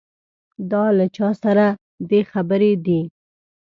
دا 0.71 0.83
له 0.97 1.05
چا 1.15 1.29
سره 1.43 1.65
دې 2.09 2.21
خبرې 2.31 2.71
دي. 2.85 3.01